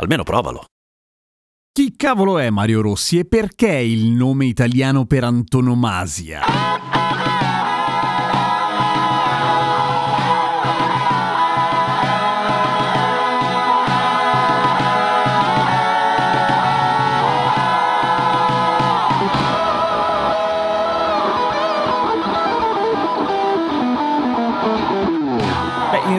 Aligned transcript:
Almeno 0.00 0.22
provalo. 0.22 0.64
Chi 1.72 1.94
cavolo 1.94 2.38
è 2.38 2.48
Mario 2.50 2.80
Rossi 2.80 3.18
e 3.18 3.26
perché 3.26 3.72
il 3.72 4.06
nome 4.06 4.46
italiano 4.46 5.04
per 5.04 5.24
antonomasia? 5.24 6.99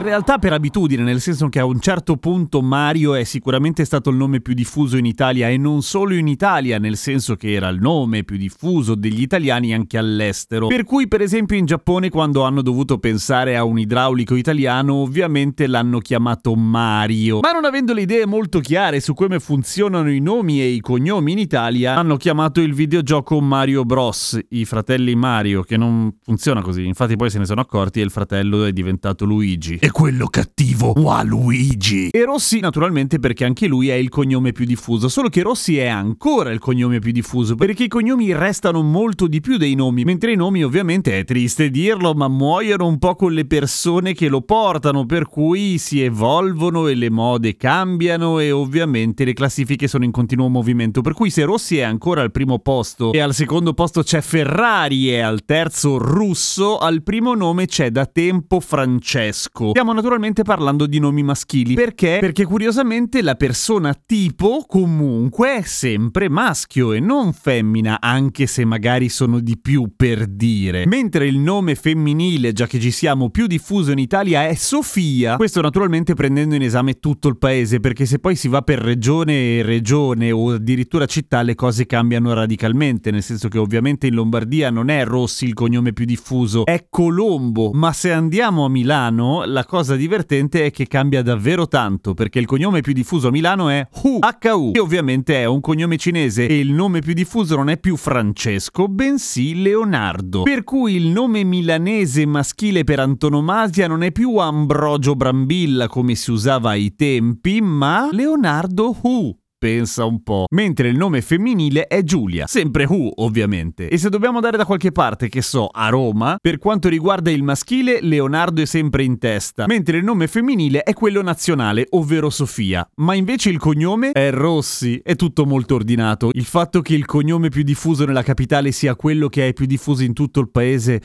In 0.01 0.07
realtà 0.07 0.39
per 0.39 0.51
abitudine, 0.51 1.03
nel 1.03 1.21
senso 1.21 1.47
che 1.47 1.59
a 1.59 1.65
un 1.65 1.79
certo 1.79 2.17
punto 2.17 2.63
Mario 2.63 3.13
è 3.13 3.23
sicuramente 3.23 3.85
stato 3.85 4.09
il 4.09 4.15
nome 4.15 4.41
più 4.41 4.55
diffuso 4.55 4.97
in 4.97 5.05
Italia 5.05 5.47
e 5.47 5.57
non 5.57 5.83
solo 5.83 6.15
in 6.15 6.27
Italia, 6.27 6.79
nel 6.79 6.97
senso 6.97 7.35
che 7.35 7.53
era 7.53 7.69
il 7.69 7.79
nome 7.79 8.23
più 8.23 8.35
diffuso 8.35 8.95
degli 8.95 9.21
italiani 9.21 9.75
anche 9.75 9.99
all'estero. 9.99 10.65
Per 10.67 10.85
cui 10.85 11.07
per 11.07 11.21
esempio 11.21 11.55
in 11.55 11.65
Giappone 11.65 12.09
quando 12.09 12.41
hanno 12.41 12.63
dovuto 12.63 12.97
pensare 12.97 13.55
a 13.55 13.63
un 13.63 13.77
idraulico 13.77 14.33
italiano 14.33 14.95
ovviamente 14.95 15.67
l'hanno 15.67 15.99
chiamato 15.99 16.55
Mario. 16.55 17.39
Ma 17.41 17.51
non 17.51 17.65
avendo 17.65 17.93
le 17.93 18.01
idee 18.01 18.25
molto 18.25 18.59
chiare 18.59 19.01
su 19.01 19.13
come 19.13 19.39
funzionano 19.39 20.11
i 20.11 20.19
nomi 20.19 20.61
e 20.61 20.65
i 20.65 20.79
cognomi 20.79 21.33
in 21.33 21.37
Italia, 21.37 21.95
hanno 21.95 22.17
chiamato 22.17 22.59
il 22.59 22.73
videogioco 22.73 23.39
Mario 23.39 23.85
Bros, 23.85 24.39
i 24.49 24.65
fratelli 24.65 25.13
Mario, 25.13 25.61
che 25.61 25.77
non 25.77 26.17
funziona 26.23 26.61
così, 26.61 26.87
infatti 26.87 27.15
poi 27.15 27.29
se 27.29 27.37
ne 27.37 27.45
sono 27.45 27.61
accorti 27.61 27.99
e 27.99 28.03
il 28.03 28.09
fratello 28.09 28.65
è 28.65 28.73
diventato 28.73 29.25
Luigi. 29.25 29.77
E 29.79 29.90
quello 29.91 30.27
cattivo, 30.27 30.93
Waluigi. 30.97 32.09
E 32.09 32.23
Rossi 32.25 32.59
naturalmente 32.59 33.19
perché 33.19 33.45
anche 33.45 33.67
lui 33.67 33.89
è 33.89 33.93
il 33.93 34.09
cognome 34.09 34.51
più 34.51 34.65
diffuso, 34.65 35.09
solo 35.09 35.29
che 35.29 35.41
Rossi 35.41 35.77
è 35.77 35.87
ancora 35.87 36.51
il 36.51 36.59
cognome 36.59 36.99
più 36.99 37.11
diffuso, 37.11 37.55
perché 37.55 37.83
i 37.83 37.87
cognomi 37.87 38.33
restano 38.33 38.81
molto 38.81 39.27
di 39.27 39.41
più 39.41 39.57
dei 39.57 39.75
nomi, 39.75 40.03
mentre 40.03 40.31
i 40.31 40.35
nomi 40.35 40.63
ovviamente 40.63 41.19
è 41.19 41.23
triste 41.23 41.69
dirlo, 41.69 42.13
ma 42.13 42.27
muoiono 42.27 42.87
un 42.87 42.97
po' 42.97 43.15
con 43.15 43.33
le 43.33 43.45
persone 43.45 44.13
che 44.13 44.27
lo 44.27 44.41
portano, 44.41 45.05
per 45.05 45.27
cui 45.27 45.77
si 45.77 46.01
evolvono 46.01 46.87
e 46.87 46.95
le 46.95 47.09
mode 47.09 47.55
cambiano 47.55 48.39
e 48.39 48.51
ovviamente 48.51 49.25
le 49.25 49.33
classifiche 49.33 49.87
sono 49.87 50.03
in 50.03 50.11
continuo 50.11 50.47
movimento, 50.47 51.01
per 51.01 51.13
cui 51.13 51.29
se 51.29 51.43
Rossi 51.43 51.77
è 51.77 51.83
ancora 51.83 52.21
al 52.21 52.31
primo 52.31 52.59
posto 52.59 53.11
e 53.11 53.19
al 53.19 53.33
secondo 53.33 53.73
posto 53.73 54.03
c'è 54.03 54.21
Ferrari 54.21 55.09
e 55.09 55.19
al 55.19 55.43
terzo 55.45 55.97
Russo, 55.97 56.77
al 56.77 57.03
primo 57.03 57.33
nome 57.33 57.65
c'è 57.65 57.89
da 57.91 58.05
tempo 58.05 58.59
Francesco. 58.59 59.71
Stiamo 59.81 59.99
naturalmente 59.99 60.43
parlando 60.43 60.85
di 60.85 60.99
nomi 60.99 61.23
maschili. 61.23 61.73
Perché? 61.73 62.19
Perché 62.19 62.45
curiosamente 62.45 63.23
la 63.23 63.33
persona 63.33 63.95
tipo 63.95 64.63
comunque 64.67 65.55
è 65.55 65.61
sempre 65.63 66.29
maschio 66.29 66.93
e 66.93 66.99
non 66.99 67.33
femmina, 67.33 67.99
anche 67.99 68.45
se 68.45 68.63
magari 68.63 69.09
sono 69.09 69.39
di 69.39 69.57
più 69.57 69.93
per 69.95 70.27
dire. 70.27 70.85
Mentre 70.85 71.25
il 71.25 71.39
nome 71.39 71.73
femminile, 71.73 72.53
già 72.53 72.67
che 72.67 72.79
ci 72.79 72.91
siamo 72.91 73.31
più 73.31 73.47
diffuso 73.47 73.91
in 73.91 73.97
Italia, 73.97 74.45
è 74.45 74.53
Sofia. 74.53 75.37
Questo 75.37 75.61
naturalmente 75.61 76.13
prendendo 76.13 76.53
in 76.53 76.61
esame 76.61 76.99
tutto 76.99 77.27
il 77.27 77.39
paese, 77.39 77.79
perché 77.79 78.05
se 78.05 78.19
poi 78.19 78.35
si 78.35 78.49
va 78.49 78.61
per 78.61 78.77
regione 78.77 79.57
e 79.57 79.63
regione 79.63 80.31
o 80.31 80.51
addirittura 80.51 81.07
città, 81.07 81.41
le 81.41 81.55
cose 81.55 81.87
cambiano 81.87 82.31
radicalmente, 82.33 83.09
nel 83.09 83.23
senso 83.23 83.47
che 83.47 83.57
ovviamente 83.57 84.05
in 84.05 84.13
Lombardia 84.13 84.69
non 84.69 84.89
è 84.89 85.03
Rossi 85.05 85.45
il 85.45 85.55
cognome 85.55 85.91
più 85.91 86.05
diffuso, 86.05 86.67
è 86.67 86.85
Colombo, 86.87 87.71
ma 87.73 87.91
se 87.93 88.11
andiamo 88.11 88.63
a 88.65 88.69
Milano 88.69 89.43
la 89.43 89.65
cosa 89.71 89.95
divertente 89.95 90.65
è 90.65 90.69
che 90.69 90.85
cambia 90.85 91.21
davvero 91.21 91.65
tanto, 91.65 92.13
perché 92.13 92.39
il 92.39 92.45
cognome 92.45 92.81
più 92.81 92.91
diffuso 92.91 93.29
a 93.29 93.31
Milano 93.31 93.69
è 93.69 93.87
Hu, 94.03 94.19
HU, 94.19 94.71
che 94.73 94.79
ovviamente 94.81 95.39
è 95.39 95.45
un 95.45 95.61
cognome 95.61 95.95
cinese 95.95 96.45
e 96.45 96.59
il 96.59 96.73
nome 96.73 96.99
più 96.99 97.13
diffuso 97.13 97.55
non 97.55 97.69
è 97.69 97.77
più 97.77 97.95
Francesco, 97.95 98.89
bensì 98.89 99.61
Leonardo. 99.61 100.43
Per 100.43 100.65
cui 100.65 100.95
il 100.95 101.07
nome 101.07 101.45
milanese 101.45 102.25
maschile 102.25 102.83
per 102.83 102.99
antonomasia 102.99 103.87
non 103.87 104.03
è 104.03 104.11
più 104.11 104.35
Ambrogio 104.35 105.15
Brambilla 105.15 105.87
come 105.87 106.15
si 106.15 106.31
usava 106.31 106.71
ai 106.71 106.93
tempi, 106.93 107.61
ma 107.61 108.09
Leonardo 108.11 108.93
Hu. 109.03 109.40
Pensa 109.61 110.05
un 110.05 110.23
po'. 110.23 110.45
Mentre 110.55 110.87
il 110.87 110.97
nome 110.97 111.21
femminile 111.21 111.85
è 111.85 112.01
Giulia, 112.01 112.47
sempre 112.47 112.85
Who 112.85 113.11
ovviamente. 113.17 113.89
E 113.89 113.99
se 113.99 114.09
dobbiamo 114.09 114.37
andare 114.37 114.57
da 114.57 114.65
qualche 114.65 114.91
parte, 114.91 115.29
che 115.29 115.43
so, 115.43 115.67
a 115.67 115.87
Roma, 115.89 116.37
per 116.41 116.57
quanto 116.57 116.89
riguarda 116.89 117.29
il 117.29 117.43
maschile, 117.43 117.99
Leonardo 118.01 118.63
è 118.63 118.65
sempre 118.65 119.03
in 119.03 119.19
testa, 119.19 119.67
mentre 119.67 119.97
il 119.99 120.03
nome 120.03 120.25
femminile 120.25 120.81
è 120.81 120.93
quello 120.93 121.21
nazionale, 121.21 121.85
ovvero 121.91 122.31
Sofia. 122.31 122.89
Ma 122.95 123.13
invece 123.13 123.51
il 123.51 123.59
cognome 123.59 124.13
è 124.13 124.31
Rossi, 124.31 124.99
è 125.03 125.13
tutto 125.15 125.45
molto 125.45 125.75
ordinato. 125.75 126.31
Il 126.33 126.45
fatto 126.45 126.81
che 126.81 126.95
il 126.95 127.05
cognome 127.05 127.49
più 127.49 127.61
diffuso 127.61 128.03
nella 128.05 128.23
capitale 128.23 128.71
sia 128.71 128.95
quello 128.95 129.29
che 129.29 129.49
è 129.49 129.53
più 129.53 129.67
diffuso 129.67 130.01
in 130.01 130.13
tutto 130.13 130.39
il 130.39 130.49
paese 130.49 130.99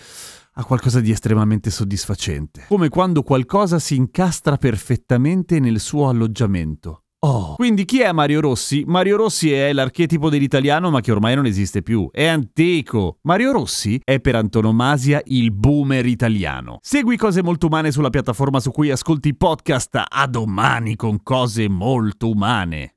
ha 0.54 0.64
qualcosa 0.64 1.00
di 1.00 1.10
estremamente 1.10 1.68
soddisfacente. 1.68 2.64
Come 2.68 2.88
quando 2.88 3.22
qualcosa 3.22 3.78
si 3.78 3.96
incastra 3.96 4.56
perfettamente 4.56 5.60
nel 5.60 5.78
suo 5.78 6.08
alloggiamento. 6.08 7.02
Oh. 7.26 7.54
Quindi 7.56 7.84
chi 7.84 8.02
è 8.02 8.12
Mario 8.12 8.40
Rossi? 8.40 8.84
Mario 8.86 9.16
Rossi 9.16 9.52
è 9.52 9.72
l'archetipo 9.72 10.30
dell'italiano 10.30 10.90
ma 10.90 11.00
che 11.00 11.10
ormai 11.10 11.34
non 11.34 11.44
esiste 11.44 11.82
più. 11.82 12.08
È 12.12 12.24
antico. 12.24 13.18
Mario 13.22 13.50
Rossi 13.50 14.00
è 14.04 14.20
per 14.20 14.36
antonomasia 14.36 15.20
il 15.24 15.50
boomer 15.50 16.06
italiano. 16.06 16.78
Segui 16.82 17.16
cose 17.16 17.42
molto 17.42 17.66
umane 17.66 17.90
sulla 17.90 18.10
piattaforma 18.10 18.60
su 18.60 18.70
cui 18.70 18.92
ascolti 18.92 19.34
podcast. 19.34 20.04
A 20.08 20.26
domani 20.28 20.94
con 20.94 21.20
cose 21.24 21.68
molto 21.68 22.30
umane. 22.30 22.95